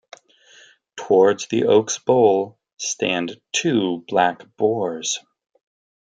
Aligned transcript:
Towards 0.97 1.45
the 1.45 1.67
oak's 1.67 1.99
bole 1.99 2.57
stand 2.79 3.39
two 3.51 4.03
black 4.07 4.41
boars. 4.57 5.19